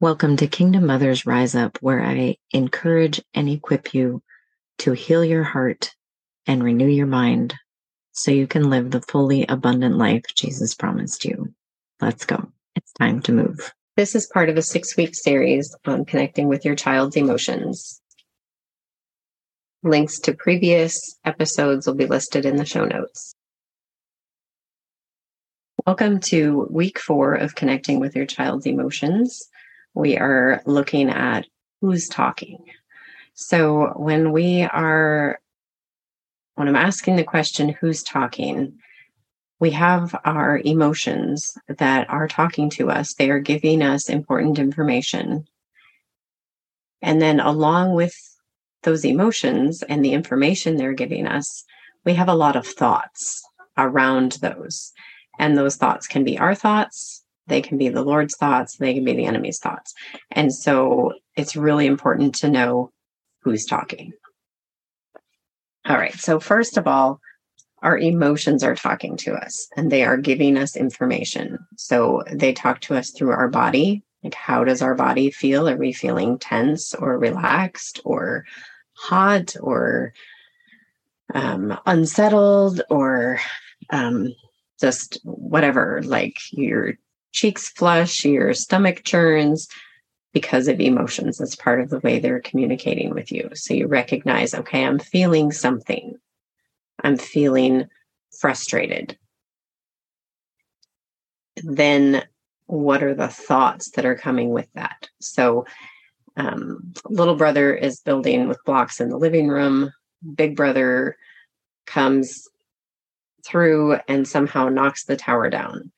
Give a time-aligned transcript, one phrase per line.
[0.00, 4.24] Welcome to Kingdom Mothers Rise Up, where I encourage and equip you
[4.78, 5.94] to heal your heart
[6.48, 7.54] and renew your mind
[8.10, 11.54] so you can live the fully abundant life Jesus promised you.
[12.00, 12.50] Let's go.
[12.74, 13.72] It's time to move.
[13.96, 18.02] This is part of a six week series on connecting with your child's emotions.
[19.84, 23.36] Links to previous episodes will be listed in the show notes.
[25.86, 29.48] Welcome to week four of connecting with your child's emotions.
[29.94, 31.46] We are looking at
[31.80, 32.64] who's talking.
[33.34, 35.40] So when we are,
[36.54, 38.78] when I'm asking the question, who's talking,
[39.60, 43.14] we have our emotions that are talking to us.
[43.14, 45.46] They are giving us important information.
[47.02, 48.14] And then along with
[48.82, 51.64] those emotions and the information they're giving us,
[52.04, 53.42] we have a lot of thoughts
[53.78, 54.92] around those.
[55.38, 59.04] And those thoughts can be our thoughts, they can be the Lord's thoughts, they can
[59.04, 59.94] be the enemy's thoughts.
[60.30, 62.90] And so it's really important to know
[63.42, 64.12] who's talking.
[65.86, 66.14] All right.
[66.14, 67.20] So, first of all,
[67.82, 71.58] our emotions are talking to us and they are giving us information.
[71.76, 74.02] So, they talk to us through our body.
[74.22, 75.68] Like, how does our body feel?
[75.68, 78.46] Are we feeling tense or relaxed or
[78.94, 80.14] hot or
[81.34, 83.38] um, unsettled or
[83.90, 84.32] um,
[84.80, 86.94] just whatever, like your
[87.34, 89.68] cheeks flush, your stomach churns
[90.32, 91.38] because of emotions.
[91.38, 93.50] That's part of the way they're communicating with you.
[93.54, 96.16] So you recognize, okay, I'm feeling something.
[97.02, 97.86] I'm feeling
[98.40, 99.18] frustrated.
[101.62, 102.24] Then
[102.66, 105.08] what are the thoughts that are coming with that?
[105.20, 105.66] So
[106.36, 109.92] um, little brother is building with blocks in the living room.
[110.34, 111.16] Big brother
[111.86, 112.48] comes
[113.44, 115.92] through and somehow knocks the tower down.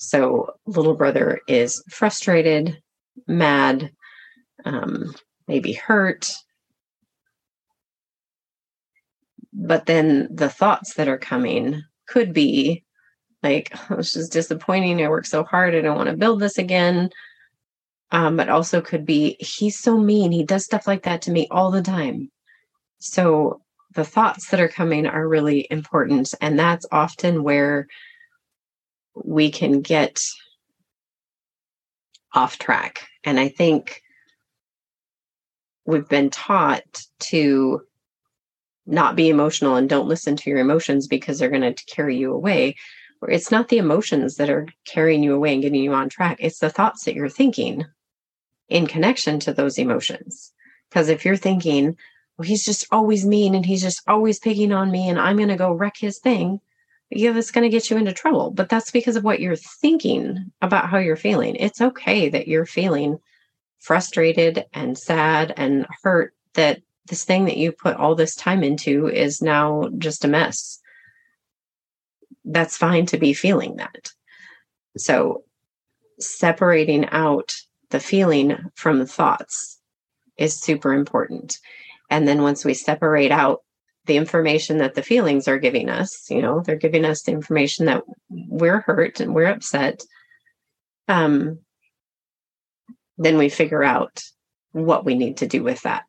[0.00, 2.80] So little brother is frustrated,
[3.28, 3.92] mad,
[4.64, 5.14] um,
[5.46, 6.32] maybe hurt.
[9.52, 12.82] But then the thoughts that are coming could be
[13.42, 15.04] like, oh, this is disappointing.
[15.04, 15.74] I worked so hard.
[15.74, 17.10] I don't want to build this again.
[18.10, 20.32] Um, but also could be, he's so mean.
[20.32, 22.30] He does stuff like that to me all the time.
[23.00, 23.60] So
[23.94, 26.32] the thoughts that are coming are really important.
[26.40, 27.86] And that's often where
[29.14, 30.22] we can get
[32.32, 33.06] off track.
[33.24, 34.02] And I think
[35.84, 37.82] we've been taught to
[38.86, 42.32] not be emotional and don't listen to your emotions because they're going to carry you
[42.32, 42.76] away.
[43.28, 46.58] It's not the emotions that are carrying you away and getting you on track, it's
[46.58, 47.84] the thoughts that you're thinking
[48.68, 50.52] in connection to those emotions.
[50.88, 51.96] Because if you're thinking,
[52.38, 55.48] well, he's just always mean and he's just always picking on me and I'm going
[55.48, 56.60] to go wreck his thing,
[57.10, 58.50] yeah, that's going to get you into trouble.
[58.50, 61.56] But that's because of what you're thinking about how you're feeling.
[61.56, 63.18] It's okay that you're feeling
[63.80, 69.08] frustrated and sad and hurt that this thing that you put all this time into
[69.08, 70.80] is now just a mess.
[72.44, 74.12] That's fine to be feeling that.
[74.96, 75.44] So,
[76.20, 77.54] separating out
[77.90, 79.80] the feeling from the thoughts
[80.36, 81.58] is super important.
[82.10, 83.60] And then once we separate out
[84.10, 87.86] the information that the feelings are giving us, you know, they're giving us the information
[87.86, 90.02] that we're hurt and we're upset.
[91.06, 91.60] Um,
[93.18, 94.20] then we figure out
[94.72, 96.02] what we need to do with that.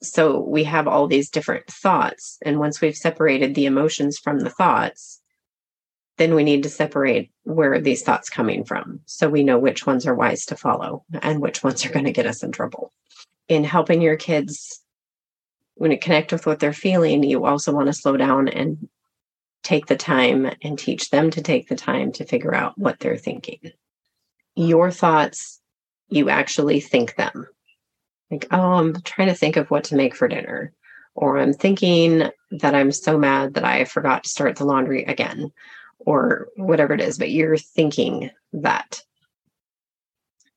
[0.00, 2.38] So we have all these different thoughts.
[2.44, 5.20] And once we've separated the emotions from the thoughts,
[6.18, 9.88] then we need to separate where are these thoughts coming from so we know which
[9.88, 12.92] ones are wise to follow and which ones are going to get us in trouble
[13.48, 14.84] in helping your kids
[15.78, 18.88] when it connect with what they're feeling you also want to slow down and
[19.62, 23.16] take the time and teach them to take the time to figure out what they're
[23.16, 23.72] thinking
[24.54, 25.60] your thoughts
[26.08, 27.46] you actually think them
[28.30, 30.72] like oh i'm trying to think of what to make for dinner
[31.14, 35.52] or i'm thinking that i'm so mad that i forgot to start the laundry again
[35.98, 39.02] or whatever it is, but you're thinking that.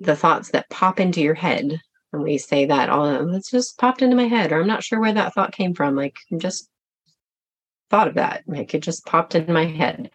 [0.00, 1.80] The thoughts that pop into your head,
[2.14, 5.00] and we say that all it's just popped into my head, or I'm not sure
[5.00, 5.96] where that thought came from.
[5.96, 6.68] Like I'm just
[7.90, 8.44] thought of that.
[8.46, 10.10] Like it just popped in my head.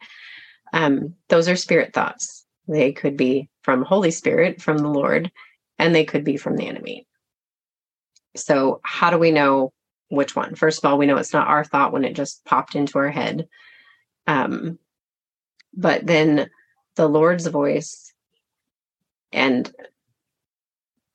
[0.73, 2.45] Um, those are spirit thoughts.
[2.67, 5.31] They could be from Holy Spirit, from the Lord,
[5.77, 7.07] and they could be from the enemy.
[8.35, 9.73] So, how do we know
[10.09, 10.55] which one?
[10.55, 13.09] First of all, we know it's not our thought when it just popped into our
[13.09, 13.47] head.
[14.27, 14.77] Um,
[15.73, 16.49] but then
[16.95, 18.13] the Lord's voice,
[19.31, 19.71] and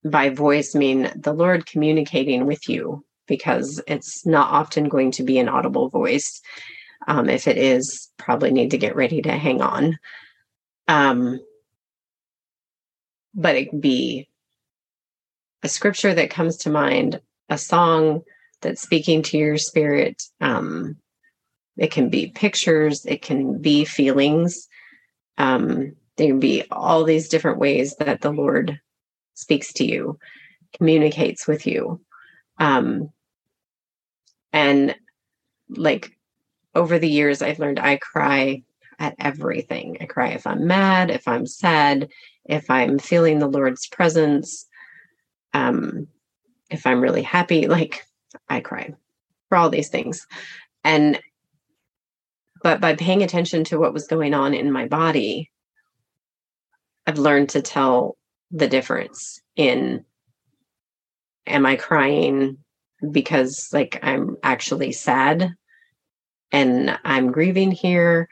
[0.04, 5.38] by voice mean the Lord communicating with you, because it's not often going to be
[5.38, 6.40] an audible voice.
[7.06, 9.98] Um, if it is, probably need to get ready to hang on.
[10.88, 11.40] Um,
[13.34, 14.28] but it be
[15.62, 18.22] a scripture that comes to mind, a song
[18.60, 20.22] that's speaking to your spirit.
[20.40, 20.96] Um,
[21.76, 24.68] it can be pictures, it can be feelings.
[25.38, 28.78] Um, there can be all these different ways that the Lord
[29.34, 30.18] speaks to you,
[30.76, 32.00] communicates with you.
[32.58, 33.10] Um,
[34.52, 34.94] and
[35.68, 36.16] like
[36.74, 38.62] over the years, I've learned I cry
[38.98, 39.98] at everything.
[40.00, 42.08] I cry if I'm mad, if I'm sad,
[42.44, 44.66] if I'm feeling the Lord's presence,
[45.52, 46.06] um,
[46.70, 48.04] if I'm really happy, like
[48.48, 48.94] I cry
[49.48, 50.26] for all these things.
[50.82, 51.20] And
[52.62, 55.50] but by paying attention to what was going on in my body,
[57.06, 58.16] I've learned to tell
[58.54, 60.04] the difference in
[61.46, 62.58] am I crying
[63.10, 65.54] because like I'm actually sad
[66.52, 68.28] and I'm grieving here?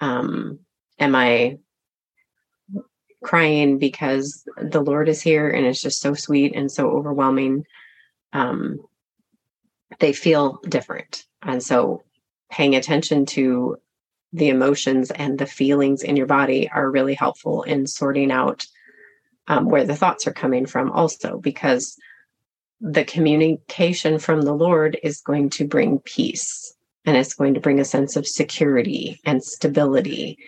[0.00, 0.58] Um,
[0.98, 1.58] am I
[3.24, 7.64] crying because the Lord is here and it's just so sweet and so overwhelming?
[8.34, 8.78] Um,
[10.00, 11.24] they feel different.
[11.40, 12.02] And so
[12.50, 13.78] paying attention to
[14.34, 18.66] the emotions and the feelings in your body are really helpful in sorting out
[19.48, 21.96] um, where the thoughts are coming from, also, because
[22.80, 26.74] the communication from the Lord is going to bring peace
[27.04, 30.38] and it's going to bring a sense of security and stability.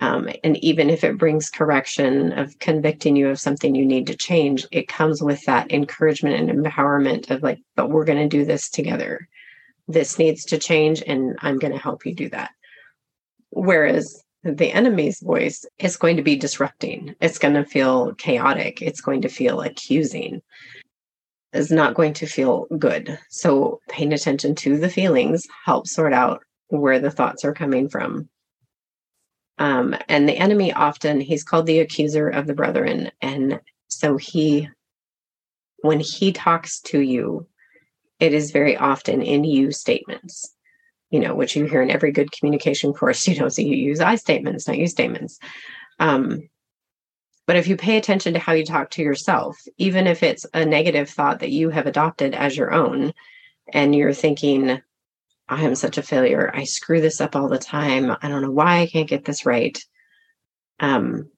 [0.00, 4.16] Um, and even if it brings correction of convicting you of something you need to
[4.16, 8.44] change, it comes with that encouragement and empowerment of like, but we're going to do
[8.44, 9.28] this together.
[9.86, 12.50] This needs to change, and I'm going to help you do that.
[13.50, 19.00] Whereas the enemy's voice is going to be disrupting, it's going to feel chaotic, it's
[19.00, 20.42] going to feel accusing
[21.52, 23.18] It's not going to feel good.
[23.28, 28.28] So paying attention to the feelings helps sort out where the thoughts are coming from.
[29.58, 33.10] Um, and the enemy often, he's called the accuser of the brethren.
[33.20, 34.68] And so he,
[35.82, 37.46] when he talks to you,
[38.18, 40.54] it is very often in you statements,
[41.12, 44.00] you know, which you hear in every good communication course, you know, so you use
[44.00, 45.38] I statements, not you statements.
[46.00, 46.48] Um,
[47.46, 50.64] but if you pay attention to how you talk to yourself, even if it's a
[50.64, 53.12] negative thought that you have adopted as your own,
[53.72, 54.80] and you're thinking,
[55.48, 56.50] I am such a failure.
[56.54, 58.16] I screw this up all the time.
[58.22, 59.78] I don't know why I can't get this right.
[60.80, 61.30] Um,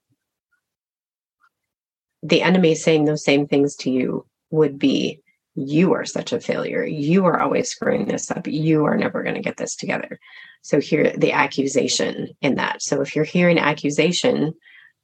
[2.22, 5.20] the enemy saying those same things to you would be,
[5.54, 6.84] You are such a failure.
[6.84, 8.46] You are always screwing this up.
[8.46, 10.18] You are never going to get this together.
[10.62, 12.82] So, here, the accusation in that.
[12.82, 14.54] So, if you're hearing accusation,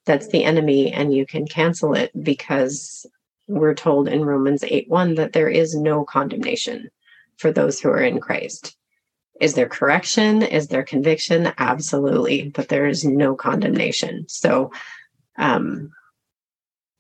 [0.06, 3.06] that's the enemy and you can cancel it because
[3.46, 6.90] we're told in Romans 8 1 that there is no condemnation
[7.36, 8.76] for those who are in Christ.
[9.40, 10.42] Is there correction?
[10.42, 11.52] Is there conviction?
[11.58, 14.26] Absolutely, but there is no condemnation.
[14.28, 14.70] So
[15.38, 15.92] um,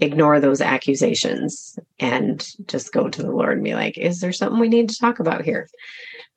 [0.00, 4.58] ignore those accusations and just go to the Lord and be like, is there something
[4.58, 5.68] we need to talk about here?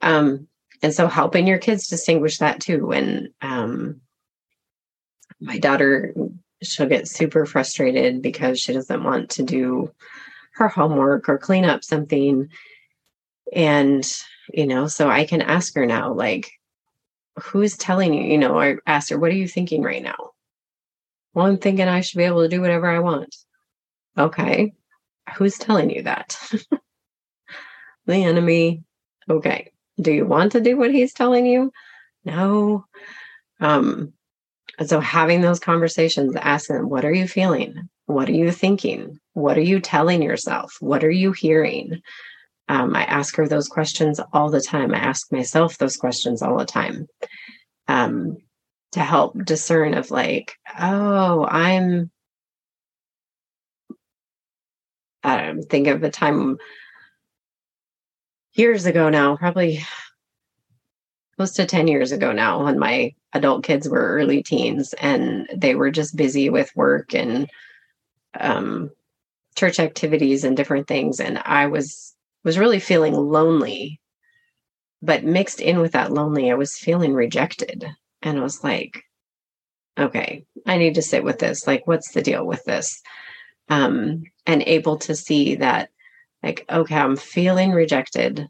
[0.02, 0.48] Um,
[0.82, 2.86] and so helping your kids distinguish that too.
[2.88, 4.02] When um,
[5.40, 6.14] my daughter
[6.62, 9.92] she'll get super frustrated because she doesn't want to do
[10.54, 12.50] her homework or clean up something.
[13.54, 14.10] And,
[14.54, 16.52] you know, so I can ask her now, like,
[17.38, 20.32] who's telling you, you know, I ask her, what are you thinking right now?
[21.34, 23.36] Well, I'm thinking I should be able to do whatever I want.
[24.18, 24.74] Okay.
[25.36, 26.38] Who's telling you that?
[28.06, 28.84] the enemy.
[29.30, 29.72] Okay.
[30.02, 31.72] Do you want to do what he's telling you?
[32.26, 32.86] No.
[33.60, 34.14] Um,
[34.86, 37.90] so having those conversations, asking them, what are you feeling?
[38.06, 39.20] What are you thinking?
[39.34, 40.76] What are you telling yourself?
[40.80, 42.02] What are you hearing?
[42.70, 44.94] Um, I ask her those questions all the time.
[44.94, 47.08] I ask myself those questions all the time
[47.88, 48.38] um,
[48.94, 52.10] to help discern of like, oh, I'm.
[55.24, 56.58] Don't think of a time
[58.54, 59.84] years ago now, probably
[61.36, 65.76] close to 10 years ago now when my adult kids were early teens and they
[65.76, 67.50] were just busy with work and
[68.40, 68.92] um,
[69.56, 71.20] church activities and different things.
[71.20, 74.00] And i was was really feeling lonely
[75.02, 77.86] but mixed in with that lonely i was feeling rejected.
[78.22, 79.04] And i was like
[79.98, 81.66] okay i need to sit with this.
[81.68, 83.02] Like what's the deal with this?
[83.70, 85.90] Um and able to see that
[86.42, 88.48] like okay i'm feeling rejected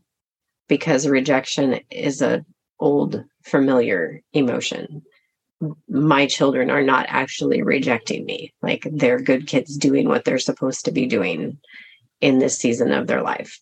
[0.67, 2.45] because rejection is a
[2.79, 5.01] old familiar emotion.
[5.87, 8.53] My children are not actually rejecting me.
[8.61, 11.59] Like they're good kids doing what they're supposed to be doing
[12.19, 13.59] in this season of their life.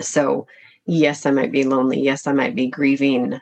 [0.00, 0.46] So
[0.86, 2.00] yes i might be lonely.
[2.00, 3.40] Yes i might be grieving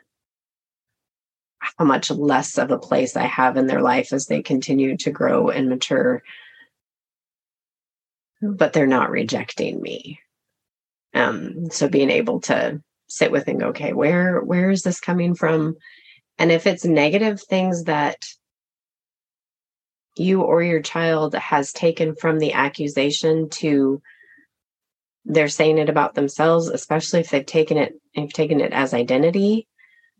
[1.59, 5.11] how much less of a place i have in their life as they continue to
[5.11, 6.23] grow and mature
[8.41, 10.19] but they're not rejecting me.
[11.13, 15.35] Um, so being able to sit with and go, okay, where where is this coming
[15.35, 15.75] from?
[16.37, 18.17] And if it's negative things that
[20.15, 24.01] you or your child has taken from the accusation to
[25.25, 29.67] they're saying it about themselves, especially if they've taken it, they've taken it as identity.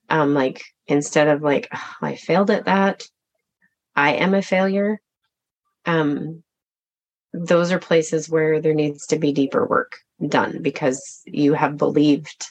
[0.09, 3.03] Um, like instead of like, oh, I failed at that,
[3.95, 4.99] I am a failure.
[5.85, 6.43] Um,
[7.33, 12.47] those are places where there needs to be deeper work done because you have believed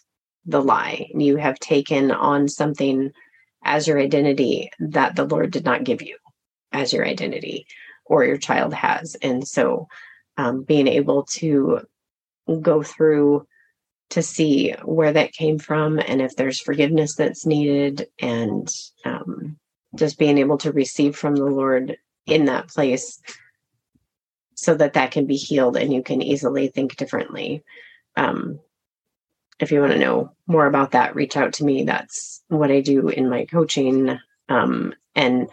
[0.47, 1.11] the lie.
[1.15, 3.13] You have taken on something
[3.65, 6.17] as your identity that the Lord did not give you
[6.73, 7.67] as your identity
[8.05, 9.17] or your child has.
[9.17, 9.89] And so
[10.37, 11.81] um, being able to
[12.63, 13.47] go through
[14.11, 18.69] to see where that came from and if there's forgiveness that's needed and
[19.05, 19.59] um,
[19.95, 23.21] just being able to receive from the lord in that place
[24.61, 27.63] so that that can be healed and you can easily think differently
[28.17, 28.59] um,
[29.61, 32.81] if you want to know more about that reach out to me that's what i
[32.81, 35.49] do in my coaching um, and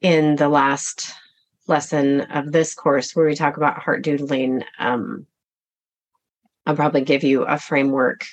[0.00, 1.12] in the last
[1.66, 5.26] lesson of this course where we talk about heart doodling um,
[6.66, 8.24] I'll probably give you a framework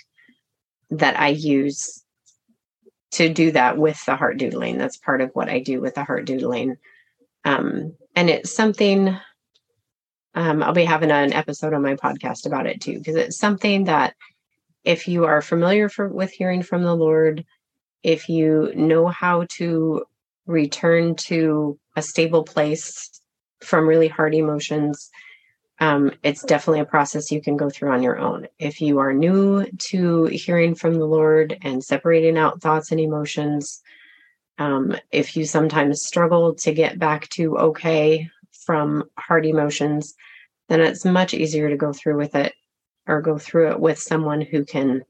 [0.91, 2.03] that I use
[3.11, 4.77] to do that with the heart doodling.
[4.77, 6.77] That's part of what I do with the heart doodling.
[7.43, 9.17] Um, and it's something
[10.33, 13.85] um, I'll be having an episode on my podcast about it too, because it's something
[13.85, 14.15] that
[14.83, 17.45] if you are familiar for, with hearing from the Lord,
[18.03, 20.05] if you know how to
[20.47, 23.09] return to a stable place
[23.61, 25.09] from really hard emotions,
[25.79, 28.47] um, it's definitely a process you can go through on your own.
[28.57, 33.81] If you are new to hearing from the Lord and separating out thoughts and emotions,
[34.57, 38.29] um, if you sometimes struggle to get back to okay
[38.65, 40.15] from hard emotions,
[40.69, 42.53] then it's much easier to go through with it
[43.07, 45.03] or go through it with someone who can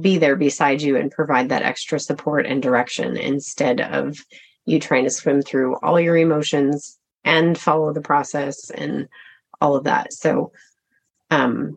[0.00, 4.18] be there beside you and provide that extra support and direction instead of
[4.66, 9.08] you trying to swim through all your emotions and follow the process and
[9.60, 10.12] all of that.
[10.12, 10.52] So,
[11.30, 11.76] um,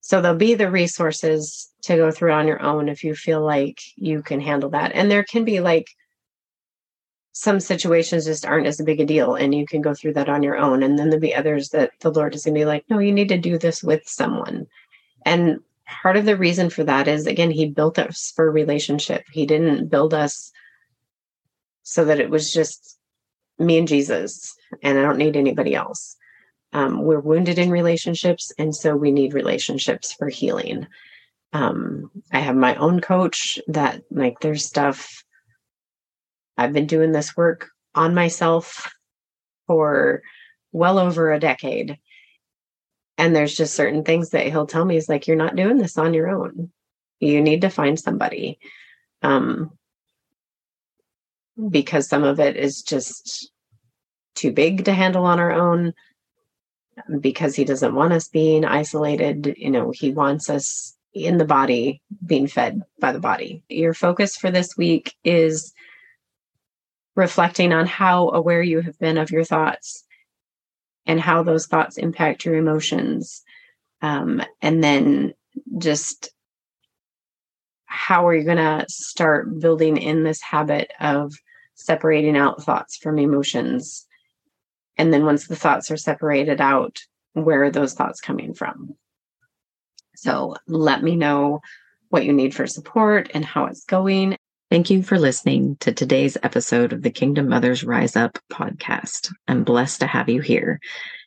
[0.00, 3.80] so there'll be the resources to go through on your own if you feel like
[3.96, 4.92] you can handle that.
[4.94, 5.86] And there can be like
[7.38, 10.42] some situations just aren't as big a deal and you can go through that on
[10.42, 10.82] your own.
[10.82, 13.12] And then there'll be others that the Lord is going to be like, no, you
[13.12, 14.66] need to do this with someone.
[15.26, 19.22] And part of the reason for that is again, He built us for relationship.
[19.30, 20.50] He didn't build us
[21.82, 22.98] so that it was just
[23.58, 26.16] me and Jesus, and I don't need anybody else.
[26.72, 30.86] Um, we're wounded in relationships, and so we need relationships for healing.
[31.52, 35.22] Um, I have my own coach that, like, there's stuff
[36.56, 38.92] I've been doing this work on myself
[39.66, 40.22] for
[40.72, 41.98] well over a decade.
[43.18, 45.96] And there's just certain things that he'll tell me is like, you're not doing this
[45.96, 46.70] on your own.
[47.18, 48.58] You need to find somebody.
[49.22, 49.70] Um,
[51.70, 53.50] because some of it is just
[54.34, 55.94] too big to handle on our own
[57.20, 62.02] because he doesn't want us being isolated you know he wants us in the body
[62.24, 65.72] being fed by the body your focus for this week is
[67.16, 70.04] reflecting on how aware you have been of your thoughts
[71.06, 73.42] and how those thoughts impact your emotions
[74.02, 75.34] um, and then
[75.78, 76.30] just
[77.86, 81.32] how are you going to start building in this habit of
[81.74, 84.06] separating out thoughts from emotions.
[84.98, 87.00] And then once the thoughts are separated out,
[87.32, 88.94] where are those thoughts coming from?
[90.14, 91.60] So let me know
[92.08, 94.36] what you need for support and how it's going.
[94.68, 99.32] Thank you for listening to today's episode of the Kingdom Mothers Rise Up podcast.
[99.46, 100.80] I'm blessed to have you here.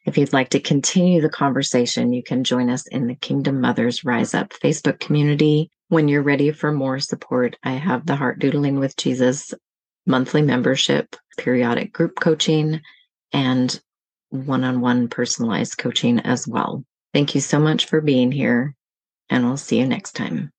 [0.05, 4.03] If you'd like to continue the conversation, you can join us in the Kingdom Mothers
[4.03, 5.72] Rise Up Facebook community.
[5.88, 9.53] When you're ready for more support, I have the Heart Doodling with Jesus
[10.05, 12.81] monthly membership, periodic group coaching,
[13.31, 13.79] and
[14.31, 16.84] one on one personalized coaching as well.
[17.13, 18.75] Thank you so much for being here,
[19.29, 20.51] and we'll see you next time.